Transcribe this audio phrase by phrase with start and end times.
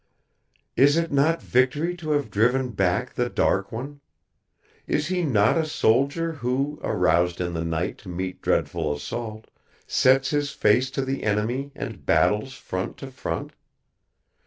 [0.75, 4.01] "Is it not victory to have driven back the Dark One?
[4.87, 9.51] Is he not a soldier who, aroused in the night to meet dreadful assault,
[9.85, 13.53] sets his face to the enemy and battles front to front?